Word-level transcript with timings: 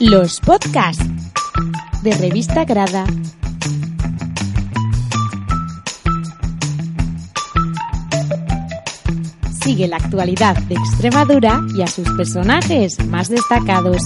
Los 0.00 0.40
podcasts 0.40 1.04
de 2.02 2.12
Revista 2.12 2.64
Grada. 2.64 3.04
Sigue 9.62 9.86
la 9.88 9.98
actualidad 9.98 10.56
de 10.56 10.74
Extremadura 10.76 11.60
y 11.76 11.82
a 11.82 11.86
sus 11.86 12.08
personajes 12.12 13.04
más 13.08 13.28
destacados. 13.28 13.98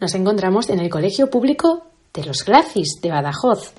Nos 0.00 0.14
encontramos 0.14 0.70
en 0.70 0.80
el 0.80 0.88
Colegio 0.88 1.28
Público 1.28 1.86
de 2.14 2.24
los 2.24 2.46
Gracis 2.46 2.98
de 3.02 3.10
Badajoz. 3.10 3.74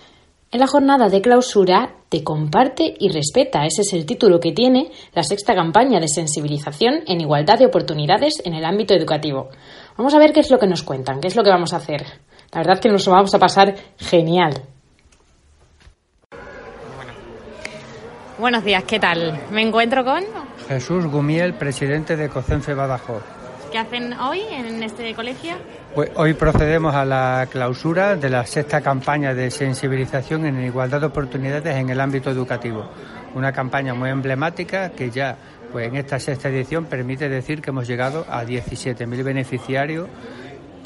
En 0.54 0.60
la 0.60 0.68
jornada 0.68 1.10
de 1.10 1.20
clausura 1.20 1.96
Te 2.10 2.24
comparte 2.24 2.94
y 3.00 3.10
respeta. 3.10 3.66
Ese 3.66 3.82
es 3.82 3.92
el 3.94 4.06
título 4.06 4.40
que 4.40 4.52
tiene 4.52 4.92
la 5.16 5.24
sexta 5.24 5.56
campaña 5.56 6.00
de 6.00 6.08
sensibilización 6.08 7.02
en 7.08 7.22
igualdad 7.22 7.58
de 7.58 7.66
oportunidades 7.66 8.40
en 8.46 8.54
el 8.54 8.64
ámbito 8.64 8.94
educativo. 8.94 9.50
Vamos 9.98 10.14
a 10.14 10.20
ver 10.20 10.32
qué 10.32 10.42
es 10.42 10.52
lo 10.52 10.60
que 10.60 10.68
nos 10.68 10.84
cuentan, 10.84 11.20
qué 11.22 11.28
es 11.28 11.36
lo 11.36 11.42
que 11.42 11.50
vamos 11.50 11.74
a 11.74 11.78
hacer. 11.78 12.04
La 12.52 12.60
verdad 12.60 12.80
que 12.80 12.90
nos 12.90 13.04
lo 13.08 13.14
vamos 13.14 13.34
a 13.34 13.40
pasar 13.40 13.74
genial. 13.98 14.62
Buenos 18.38 18.64
días, 18.64 18.84
¿qué 18.84 19.00
tal? 19.00 19.48
Me 19.50 19.64
encuentro 19.64 20.06
con... 20.06 20.24
Jesús 20.68 21.08
Gumiel, 21.08 21.56
presidente 21.56 22.16
de 22.16 22.30
COCENFE 22.30 22.76
Badajoz. 22.76 23.24
¿Qué 23.72 23.80
hacen 23.80 24.14
hoy 24.20 24.42
en 24.52 24.84
este 24.84 25.16
colegio? 25.16 25.56
Pues 25.96 26.10
hoy 26.16 26.34
procedemos 26.34 26.96
a 26.96 27.06
la 27.06 27.48
clausura 27.52 28.16
de 28.16 28.28
la 28.28 28.48
sexta 28.48 28.82
campaña 28.82 29.36
de 29.36 29.52
sensibilización 29.52 30.48
en 30.48 30.64
igualdad 30.64 31.00
de 31.02 31.06
oportunidades 31.06 31.76
en 31.76 31.88
el 31.88 32.02
ámbito 32.02 32.32
educativo. 32.32 32.90
Una 33.36 33.52
campaña 33.52 33.94
muy 33.94 34.10
emblemática 34.10 34.90
que 34.90 35.12
ya 35.12 35.38
pues 35.72 35.88
en 35.88 35.96
esta 35.98 36.20
sexta 36.20 36.50
edición 36.50 36.86
permite 36.86 37.30
decir 37.30 37.62
que 37.62 37.70
hemos 37.70 37.88
llegado 37.88 38.26
a 38.28 38.44
17.000 38.44 39.24
beneficiarios, 39.24 40.10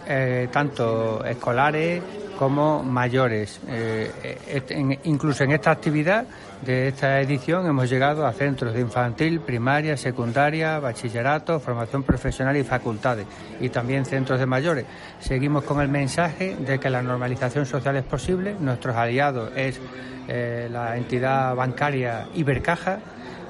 eh, 0.09 0.49
tanto 0.51 1.23
escolares 1.23 2.03
como 2.37 2.83
mayores. 2.83 3.59
Eh, 3.67 4.61
incluso 5.03 5.43
en 5.43 5.51
esta 5.51 5.71
actividad 5.71 6.25
de 6.61 6.87
esta 6.87 7.19
edición 7.19 7.67
hemos 7.67 7.89
llegado 7.89 8.25
a 8.25 8.33
centros 8.33 8.73
de 8.73 8.81
infantil, 8.81 9.41
primaria, 9.41 9.97
secundaria, 9.97 10.79
bachillerato, 10.79 11.59
formación 11.59 12.03
profesional 12.03 12.55
y 12.57 12.63
facultades, 12.63 13.27
y 13.59 13.69
también 13.69 14.05
centros 14.05 14.39
de 14.39 14.45
mayores. 14.45 14.85
Seguimos 15.19 15.63
con 15.63 15.81
el 15.81 15.89
mensaje 15.89 16.55
de 16.55 16.79
que 16.79 16.89
la 16.89 17.01
normalización 17.01 17.65
social 17.65 17.97
es 17.97 18.03
posible. 18.03 18.55
Nuestros 18.59 18.95
aliados 18.95 19.51
es 19.55 19.79
eh, 20.27 20.67
la 20.71 20.97
entidad 20.97 21.55
bancaria 21.55 22.27
Ibercaja 22.35 22.99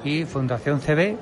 y 0.04 0.24
Fundación 0.24 0.80
CB 0.80 1.16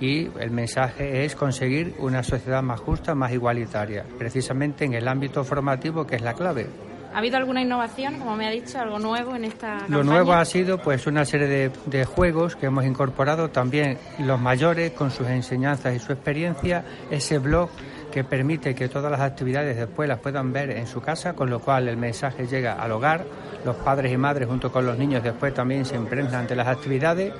y 0.00 0.28
el 0.40 0.50
mensaje 0.50 1.24
es 1.24 1.36
conseguir 1.36 1.94
una 1.98 2.22
sociedad 2.22 2.62
más 2.62 2.80
justa, 2.80 3.14
más 3.14 3.32
igualitaria, 3.32 4.04
precisamente 4.18 4.84
en 4.84 4.94
el 4.94 5.06
ámbito 5.06 5.44
formativo 5.44 6.06
que 6.06 6.16
es 6.16 6.22
la 6.22 6.34
clave. 6.34 6.66
¿Ha 7.14 7.18
habido 7.18 7.36
alguna 7.36 7.62
innovación, 7.62 8.18
como 8.18 8.34
me 8.34 8.48
ha 8.48 8.50
dicho, 8.50 8.76
algo 8.80 8.98
nuevo 8.98 9.36
en 9.36 9.44
esta 9.44 9.68
campaña? 9.78 9.96
Lo 9.96 10.02
nuevo 10.02 10.32
ha 10.32 10.44
sido 10.44 10.78
pues 10.78 11.06
una 11.06 11.24
serie 11.24 11.46
de, 11.46 11.70
de, 11.86 12.04
juegos 12.04 12.56
que 12.56 12.66
hemos 12.66 12.84
incorporado. 12.84 13.50
También 13.50 13.98
los 14.18 14.40
mayores 14.40 14.90
con 14.90 15.12
sus 15.12 15.28
enseñanzas 15.28 15.94
y 15.94 16.00
su 16.00 16.12
experiencia, 16.12 16.84
ese 17.12 17.38
blog 17.38 17.70
que 18.10 18.24
permite 18.24 18.74
que 18.74 18.88
todas 18.88 19.12
las 19.12 19.20
actividades 19.20 19.76
después 19.76 20.08
las 20.08 20.18
puedan 20.18 20.52
ver 20.52 20.70
en 20.70 20.88
su 20.88 21.00
casa, 21.00 21.34
con 21.34 21.50
lo 21.50 21.60
cual 21.60 21.86
el 21.86 21.96
mensaje 21.96 22.48
llega 22.48 22.72
al 22.74 22.90
hogar, 22.90 23.24
los 23.64 23.76
padres 23.76 24.12
y 24.12 24.16
madres 24.16 24.48
junto 24.48 24.72
con 24.72 24.84
los 24.84 24.98
niños 24.98 25.22
después 25.22 25.54
también 25.54 25.84
se 25.84 25.94
impregnan 25.94 26.48
de 26.48 26.56
las 26.56 26.66
actividades. 26.66 27.32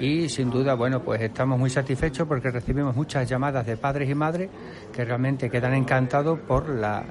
Y 0.00 0.28
sin 0.28 0.50
duda, 0.50 0.74
bueno, 0.74 1.00
pues 1.00 1.22
estamos 1.22 1.58
muy 1.58 1.70
satisfechos 1.70 2.28
porque 2.28 2.50
recibimos 2.50 2.94
muchas 2.94 3.26
llamadas 3.28 3.64
de 3.64 3.76
padres 3.78 4.10
y 4.10 4.14
madres 4.14 4.50
que 4.92 5.04
realmente 5.04 5.48
quedan 5.48 5.72
encantados 5.72 6.40
por 6.40 6.68
la 6.68 7.04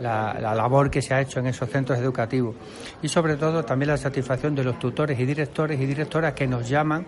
la, 0.00 0.38
labor 0.40 0.90
que 0.90 1.02
se 1.02 1.14
ha 1.14 1.20
hecho 1.20 1.40
en 1.40 1.46
esos 1.46 1.68
centros 1.70 1.98
educativos 1.98 2.54
y 3.02 3.08
sobre 3.08 3.36
todo 3.36 3.64
también 3.64 3.90
la 3.90 3.96
satisfacción 3.96 4.54
de 4.54 4.64
los 4.64 4.78
tutores 4.78 5.18
y 5.18 5.24
directores 5.24 5.80
y 5.80 5.86
directoras 5.86 6.34
que 6.34 6.46
nos 6.46 6.68
llaman 6.68 7.06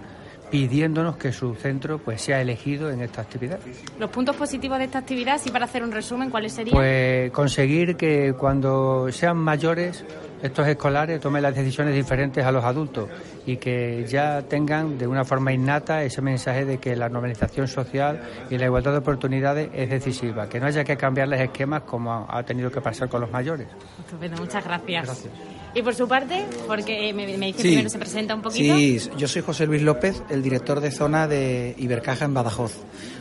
pidiéndonos 0.50 1.16
que 1.16 1.32
su 1.32 1.54
centro 1.54 1.98
pues 1.98 2.20
sea 2.20 2.40
elegido 2.40 2.90
en 2.90 3.00
esta 3.02 3.22
actividad. 3.22 3.60
Los 3.98 4.10
puntos 4.10 4.34
positivos 4.34 4.78
de 4.78 4.84
esta 4.84 4.98
actividad, 4.98 5.38
sí 5.38 5.50
para 5.50 5.64
hacer 5.64 5.84
un 5.84 5.92
resumen, 5.92 6.28
¿cuáles 6.28 6.52
serían? 6.52 6.76
Pues 6.76 7.30
conseguir 7.30 7.96
que 7.96 8.34
cuando 8.36 9.10
sean 9.12 9.36
mayores 9.36 10.04
estos 10.42 10.66
escolares 10.66 11.20
tomen 11.20 11.42
las 11.42 11.54
decisiones 11.54 11.94
diferentes 11.94 12.44
a 12.44 12.52
los 12.52 12.64
adultos 12.64 13.08
y 13.46 13.56
que 13.56 14.04
ya 14.08 14.42
tengan 14.42 14.98
de 14.98 15.06
una 15.06 15.24
forma 15.24 15.52
innata 15.52 16.02
ese 16.02 16.22
mensaje 16.22 16.64
de 16.64 16.78
que 16.78 16.96
la 16.96 17.08
normalización 17.08 17.68
social 17.68 18.20
y 18.48 18.58
la 18.58 18.66
igualdad 18.66 18.92
de 18.92 18.98
oportunidades 18.98 19.70
es 19.74 19.90
decisiva, 19.90 20.48
que 20.48 20.60
no 20.60 20.66
haya 20.66 20.84
que 20.84 20.96
cambiarles 20.96 21.40
esquemas 21.40 21.82
como 21.82 22.26
ha 22.28 22.42
tenido 22.42 22.70
que 22.70 22.80
pasar 22.80 23.08
con 23.08 23.20
los 23.20 23.30
mayores. 23.30 23.68
Estupendo, 23.98 24.38
muchas 24.38 24.64
gracias. 24.64 25.28
Y 25.74 25.82
por 25.82 25.94
su 25.94 26.08
parte, 26.08 26.44
porque 26.66 27.12
me, 27.12 27.26
me 27.36 27.46
dice 27.46 27.62
primero 27.62 27.88
se 27.88 27.98
presenta 27.98 28.34
un 28.34 28.42
poquito. 28.42 28.74
Sí, 28.74 29.00
yo 29.16 29.28
soy 29.28 29.42
José 29.42 29.66
Luis 29.66 29.82
López, 29.82 30.22
el 30.28 30.42
director 30.42 30.80
de 30.80 30.90
zona 30.90 31.28
de 31.28 31.74
Ibercaja 31.78 32.24
en 32.24 32.34
Badajoz. 32.34 32.74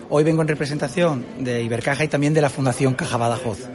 Hoy 0.10 0.24
vengo 0.24 0.42
en 0.42 0.48
representación 0.48 1.26
de 1.40 1.62
Ibercaja 1.62 2.04
y 2.04 2.08
también 2.08 2.34
de 2.34 2.42
la 2.42 2.50
Fundación 2.50 2.96
Caja 2.96 3.18
Badajoz. 3.18 3.70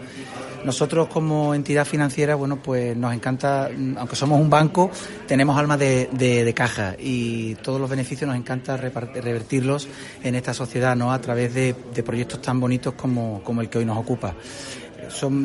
Nosotros 0.64 1.08
como 1.08 1.54
entidad 1.54 1.84
financiera, 1.84 2.34
bueno, 2.34 2.62
pues 2.62 2.96
nos 2.96 3.12
encanta, 3.12 3.70
aunque 3.96 4.16
somos 4.16 4.40
un 4.40 4.48
banco, 4.48 4.90
tenemos 5.26 5.58
alma 5.58 5.76
de, 5.76 6.52
caja 6.54 6.94
y 6.98 7.54
todos 7.56 7.80
los 7.80 7.90
beneficios 7.90 8.28
nos 8.28 8.36
encanta 8.36 8.76
revertirlos 8.76 9.88
en 10.22 10.34
esta 10.34 10.54
sociedad, 10.54 10.96
¿no? 10.96 11.12
A 11.12 11.20
través 11.20 11.54
de, 11.54 11.74
proyectos 12.04 12.40
tan 12.42 12.60
bonitos 12.60 12.94
como, 12.94 13.42
como 13.42 13.60
el 13.60 13.68
que 13.68 13.78
hoy 13.78 13.84
nos 13.84 13.98
ocupa 13.98 14.34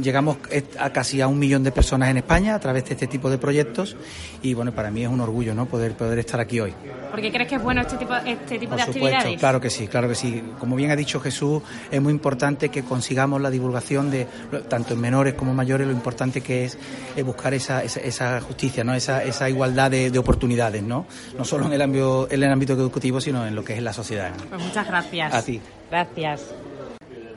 llegamos 0.02 0.38
a 0.80 0.90
casi 0.92 1.22
a 1.22 1.28
un 1.28 1.40
millón 1.40 1.64
de 1.64 1.72
personas 1.72 2.10
en 2.10 2.18
España 2.18 2.56
a 2.56 2.60
través 2.60 2.86
de 2.86 2.94
este 2.94 3.08
tipo 3.08 3.30
de 3.30 3.38
proyectos 3.38 3.96
y 4.42 4.54
bueno, 4.54 4.74
para 4.74 4.92
mí 4.92 5.04
es 5.04 5.10
un 5.10 5.22
orgullo 5.22 5.54
¿no? 5.54 5.66
poder, 5.66 5.94
poder 5.94 6.20
estar 6.20 6.40
aquí 6.40 6.60
hoy. 6.60 6.74
¿Por 7.12 7.22
qué 7.22 7.32
crees 7.32 7.50
que 7.50 7.56
es 7.56 7.64
bueno 7.64 7.82
este 7.82 7.98
tipo, 7.98 8.16
este 8.16 8.60
tipo 8.60 8.76
de 8.76 8.82
actividades? 8.82 9.40
Claro 9.40 9.60
que 9.60 9.70
sí, 9.70 9.88
claro 9.88 10.08
que 10.08 10.16
sí. 10.16 10.44
Como 10.60 10.76
bien 10.76 10.92
ha 10.92 10.96
dicho 10.96 11.20
Jesús, 11.20 11.62
es 11.92 12.02
muy 12.02 12.12
importante 12.12 12.70
que 12.70 12.84
consigamos 12.84 13.42
la 13.42 13.50
divulgación 13.50 14.12
de 14.12 14.28
tanto 14.68 14.94
en 14.94 15.02
menores 15.02 15.34
como 15.34 15.54
mayores, 15.54 15.88
lo 15.88 15.94
importante 15.94 16.42
que 16.42 16.66
es 16.66 16.78
buscar 17.26 17.54
esa, 17.54 17.84
esa, 17.84 18.42
justicia, 18.42 18.84
¿no? 18.84 18.94
esa, 18.94 19.24
esa 19.24 19.50
igualdad 19.50 19.92
de, 19.92 20.20
oportunidades, 20.20 20.84
¿no? 20.84 21.06
no 21.38 21.46
solo 21.46 21.66
en 21.66 21.74
el, 21.74 21.82
ámbito, 21.82 22.28
en 22.30 22.44
el 22.44 22.52
ámbito 22.52 22.74
educativo, 22.74 23.22
sino 23.22 23.46
en 23.46 23.56
lo 23.56 23.64
que 23.64 23.74
es 23.74 23.82
la 23.82 23.94
sociedad. 23.94 24.32
Pues 24.50 24.62
muchas 24.62 24.88
gracias. 24.88 25.34
A 25.34 25.42
ti. 25.42 25.62
Gracias. 25.90 26.42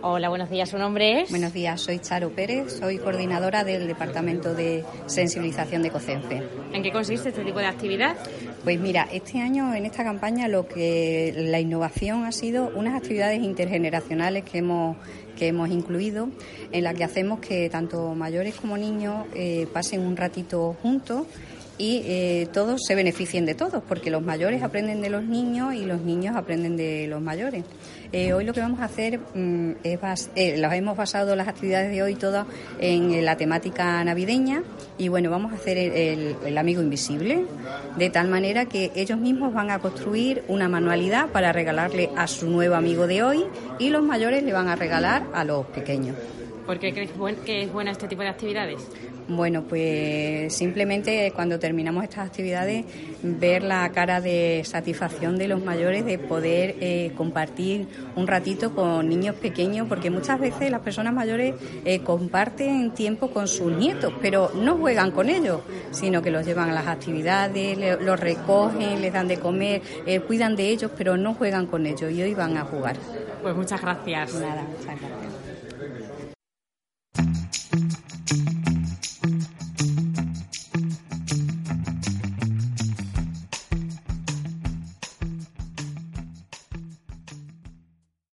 Hola, 0.04 0.30
buenos 0.30 0.50
días. 0.50 0.68
¿Su 0.68 0.78
nombre 0.78 1.20
es? 1.20 1.30
Buenos 1.30 1.52
días, 1.52 1.80
soy 1.80 2.00
Charo 2.00 2.30
Pérez, 2.30 2.76
soy 2.80 2.98
coordinadora 2.98 3.62
del 3.62 3.86
Departamento 3.86 4.52
de 4.52 4.84
Sensibilización 5.06 5.80
de 5.80 5.90
COCENFE. 5.90 6.42
¿En 6.72 6.82
qué 6.82 6.90
consiste 6.90 7.28
este 7.28 7.44
tipo 7.44 7.60
de 7.60 7.66
actividad? 7.66 8.16
Pues 8.64 8.80
mira, 8.80 9.06
este 9.12 9.38
año 9.38 9.72
en 9.76 9.86
esta 9.86 10.02
campaña 10.02 10.48
lo 10.48 10.66
que 10.66 11.32
la 11.36 11.60
innovación 11.60 12.24
ha 12.24 12.32
sido 12.32 12.72
unas 12.74 12.96
actividades 12.96 13.44
intergeneracionales 13.44 14.42
que 14.42 14.58
hemos 14.58 14.96
que 15.36 15.46
hemos 15.46 15.70
incluido, 15.70 16.28
en 16.72 16.82
la 16.82 16.94
que 16.94 17.04
hacemos 17.04 17.38
que 17.38 17.70
tanto 17.70 18.16
mayores 18.16 18.56
como 18.56 18.76
niños 18.76 19.24
eh, 19.36 19.68
pasen 19.72 20.00
un 20.00 20.16
ratito 20.16 20.76
juntos 20.82 21.28
y 21.82 22.00
eh, 22.04 22.48
todos 22.52 22.80
se 22.86 22.94
beneficien 22.94 23.44
de 23.44 23.56
todos, 23.56 23.82
porque 23.82 24.08
los 24.08 24.22
mayores 24.22 24.62
aprenden 24.62 25.00
de 25.00 25.10
los 25.10 25.24
niños 25.24 25.74
y 25.74 25.84
los 25.84 26.00
niños 26.00 26.36
aprenden 26.36 26.76
de 26.76 27.08
los 27.08 27.20
mayores. 27.20 27.64
Eh, 28.12 28.32
hoy 28.32 28.44
lo 28.44 28.52
que 28.52 28.60
vamos 28.60 28.78
a 28.78 28.84
hacer 28.84 29.18
mm, 29.18 29.72
es, 29.82 30.30
eh, 30.36 30.58
las 30.58 30.74
hemos 30.74 30.96
basado 30.96 31.34
las 31.34 31.48
actividades 31.48 31.90
de 31.90 32.00
hoy 32.04 32.14
todas 32.14 32.46
en 32.78 33.24
la 33.24 33.36
temática 33.36 34.04
navideña 34.04 34.62
y 34.96 35.08
bueno, 35.08 35.28
vamos 35.28 35.50
a 35.50 35.56
hacer 35.56 35.76
el, 35.76 36.56
amigo 36.56 36.82
invisible, 36.82 37.46
de 37.98 38.10
tal 38.10 38.28
manera 38.28 38.66
que 38.66 38.92
ellos 38.94 39.18
mismos 39.18 39.52
van 39.52 39.72
a 39.72 39.80
construir 39.80 40.44
una 40.46 40.68
manualidad 40.68 41.30
para 41.30 41.52
regalarle 41.52 42.10
a 42.16 42.28
su 42.28 42.48
nuevo 42.48 42.76
amigo 42.76 43.08
de 43.08 43.24
hoy 43.24 43.44
y 43.80 43.88
los 43.88 44.04
mayores 44.04 44.44
le 44.44 44.52
van 44.52 44.68
a 44.68 44.76
regalar 44.76 45.26
a 45.34 45.42
los 45.42 45.66
pequeños. 45.66 46.14
¿Por 46.66 46.78
qué 46.78 46.92
crees 46.92 47.10
que 47.44 47.62
es 47.62 47.72
buena 47.72 47.90
este 47.90 48.06
tipo 48.08 48.22
de 48.22 48.28
actividades? 48.28 48.88
Bueno, 49.28 49.62
pues 49.62 50.54
simplemente 50.54 51.32
cuando 51.34 51.58
terminamos 51.58 52.04
estas 52.04 52.26
actividades 52.26 52.84
ver 53.22 53.62
la 53.62 53.88
cara 53.90 54.20
de 54.20 54.62
satisfacción 54.64 55.38
de 55.38 55.48
los 55.48 55.62
mayores 55.62 56.04
de 56.04 56.18
poder 56.18 56.76
eh, 56.80 57.12
compartir 57.16 57.86
un 58.16 58.26
ratito 58.26 58.74
con 58.74 59.08
niños 59.08 59.36
pequeños, 59.36 59.86
porque 59.88 60.10
muchas 60.10 60.40
veces 60.40 60.70
las 60.70 60.80
personas 60.80 61.14
mayores 61.14 61.54
eh, 61.84 62.00
comparten 62.00 62.92
tiempo 62.92 63.30
con 63.30 63.48
sus 63.48 63.72
nietos, 63.72 64.12
pero 64.20 64.50
no 64.54 64.76
juegan 64.76 65.12
con 65.12 65.28
ellos, 65.28 65.60
sino 65.92 66.20
que 66.20 66.30
los 66.30 66.44
llevan 66.44 66.70
a 66.70 66.74
las 66.74 66.86
actividades, 66.88 67.78
los 68.00 68.18
recogen, 68.18 69.00
les 69.00 69.12
dan 69.12 69.28
de 69.28 69.38
comer, 69.38 69.82
eh, 70.06 70.20
cuidan 70.20 70.56
de 70.56 70.68
ellos, 70.68 70.90
pero 70.96 71.16
no 71.16 71.34
juegan 71.34 71.66
con 71.66 71.86
ellos 71.86 72.10
y 72.10 72.22
hoy 72.22 72.34
van 72.34 72.56
a 72.56 72.64
jugar. 72.64 72.96
Pues 73.42 73.54
muchas 73.54 73.80
gracias. 73.80 74.34
Nada, 74.34 74.62
muchas 74.62 75.00
gracias. 75.00 75.31